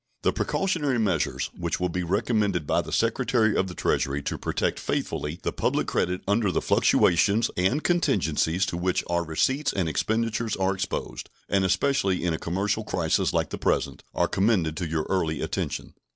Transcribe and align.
The 0.23 0.33
precautionary 0.33 0.97
measures 0.97 1.51
which 1.55 1.79
will 1.79 1.87
be 1.87 2.01
recommended 2.01 2.65
by 2.65 2.81
the 2.81 2.91
Secretary 2.91 3.55
of 3.55 3.67
the 3.67 3.75
Treasury 3.75 4.23
to 4.23 4.35
protect 4.39 4.79
faithfully 4.79 5.39
the 5.43 5.51
public 5.53 5.85
credit 5.85 6.21
under 6.27 6.49
the 6.51 6.59
fluctuations 6.59 7.51
and 7.55 7.83
contingencies 7.83 8.65
to 8.65 8.77
which 8.77 9.03
our 9.11 9.23
receipts 9.23 9.71
and 9.71 9.87
expenditures 9.87 10.55
are 10.55 10.73
exposed, 10.73 11.29
and 11.47 11.63
especially 11.63 12.23
in 12.23 12.33
a 12.33 12.39
commercial 12.39 12.83
crisis 12.83 13.31
like 13.31 13.51
the 13.51 13.59
present, 13.59 14.03
are 14.15 14.27
commended 14.27 14.75
to 14.77 14.87
your 14.89 15.05
early 15.07 15.39
attention. 15.39 15.93